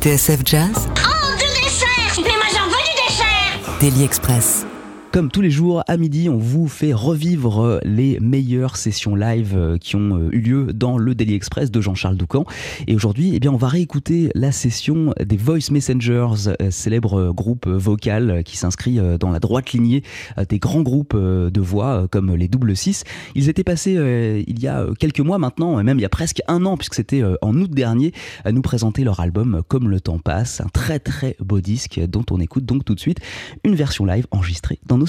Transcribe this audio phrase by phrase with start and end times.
[0.00, 1.86] TSF Jazz, Oh, du dessert.
[2.16, 3.78] Mais moi j'en veux du dessert.
[3.80, 4.64] Daily Express.
[5.12, 9.76] Comme tous les jours, à midi, on vous fait revivre les meilleures sessions live euh,
[9.76, 12.44] qui ont euh, eu lieu dans le Daily Express de Jean-Charles Doucan.
[12.86, 17.66] Et aujourd'hui, eh bien, on va réécouter la session des Voice Messengers, euh, célèbre groupe
[17.66, 20.04] vocal qui s'inscrit dans la droite lignée
[20.48, 23.02] des grands groupes de voix comme les Double Six.
[23.34, 26.64] Ils étaient passés il y a quelques mois maintenant, même il y a presque un
[26.66, 28.12] an, puisque c'était en août dernier,
[28.44, 32.24] à nous présenter leur album Comme le temps passe, un très très beau disque dont
[32.30, 33.18] on écoute donc tout de suite
[33.64, 34.99] une version live enregistrée dans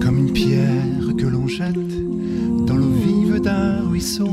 [0.00, 1.74] Comme une pierre que l'on jette
[2.66, 4.30] dans l'eau vive d'un ruisseau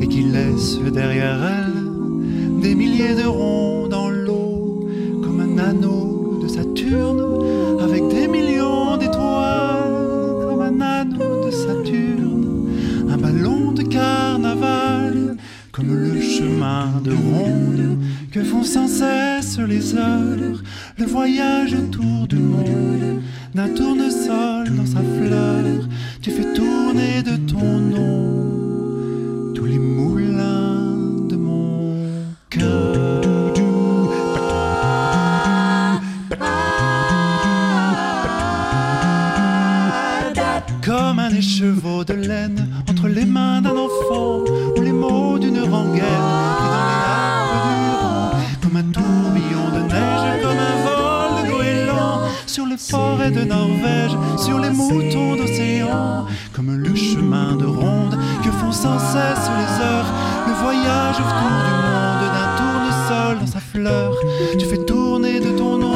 [0.00, 3.75] et qui laisse derrière elle des milliers de ronds
[15.76, 17.98] comme le chemin de ronde
[18.32, 20.62] que font sans cesse les heures,
[20.96, 23.20] le voyage autour du monde
[23.54, 25.86] d'un tournesol dans sa fleur,
[26.22, 30.96] tu fais tourner de ton nom tous les moulins
[31.28, 31.94] de mon
[32.48, 33.52] cœur.
[40.82, 42.66] Comme un écheveau de laine
[43.08, 44.40] les mains d'un enfant
[44.76, 46.28] ou les mots d'une rengaine
[46.60, 48.42] dans les arbres du Rhône.
[48.62, 54.16] Comme un tourbillon de neige, comme un vol de goéland sur les forêts de Norvège,
[54.38, 56.26] sur les moutons d'océan.
[56.52, 60.12] Comme le chemin de ronde que font sans cesse les heures,
[60.46, 64.12] le voyage autour du monde d'un tournesol dans sa fleur.
[64.58, 65.94] Tu fais tourner de ton nom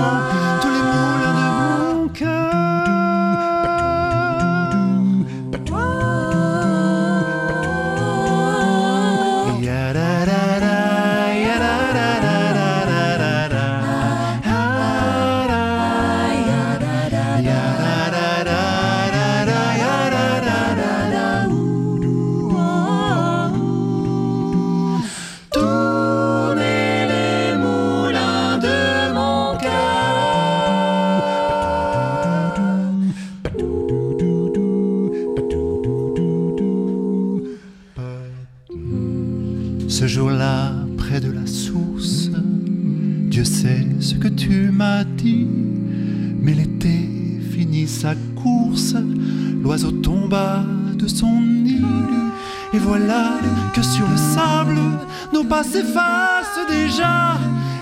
[39.90, 42.30] Ce jour-là, près de la source,
[43.28, 45.48] Dieu sait ce que tu m'as dit,
[46.40, 47.10] mais l'été
[47.50, 48.94] finit sa course,
[49.60, 50.64] l'oiseau tomba
[50.94, 51.82] de son nid,
[52.72, 53.32] et voilà
[53.74, 54.78] que sur le sable,
[55.34, 57.36] nos pas s'effacent déjà,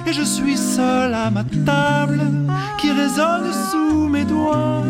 [0.07, 2.23] et je suis seul à ma table,
[2.81, 4.83] qui résonne sous mes doigts,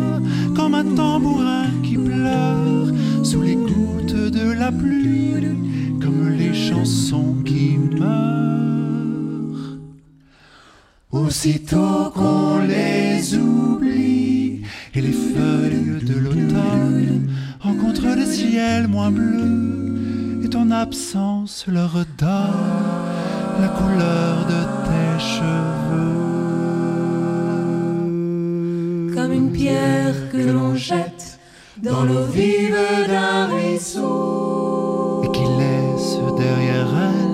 [0.55, 2.87] comme un tambourin qui pleure,
[3.23, 5.19] sous les gouttes de la pluie,
[6.01, 6.29] comme
[7.45, 9.77] qui meurent.
[11.11, 14.61] Aussitôt qu'on les oublie
[14.93, 17.29] et les feuilles de l'automne
[17.59, 26.15] rencontrent le ciel moins bleu et ton absence leur donne la couleur de tes cheveux.
[29.15, 31.39] comme une pierre que l'on jette
[31.83, 35.23] dans l'eau vive d'un ruisseau.
[35.25, 35.31] et
[36.31, 37.28] derrière elle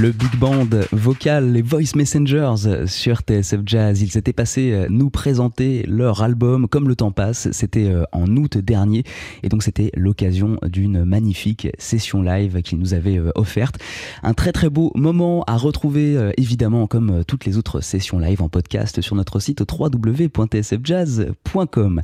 [0.00, 4.00] Le big band vocal, les Voice Messengers sur TSF Jazz.
[4.00, 7.50] Ils s'étaient passés euh, nous présenter leur album Comme le temps passe.
[7.50, 9.02] C'était euh, en août dernier.
[9.42, 13.78] Et donc c'était l'occasion d'une magnifique session live qu'ils nous avaient euh, offerte.
[14.22, 18.48] Un très très beau moment à retrouver évidemment comme toutes les autres sessions live en
[18.48, 21.96] podcast sur notre site www.tsfjazz.com.